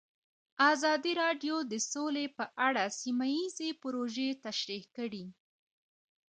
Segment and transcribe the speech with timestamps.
[0.73, 5.25] ازادي راډیو د سوله په اړه سیمه ییزې پروژې تشریح کړې.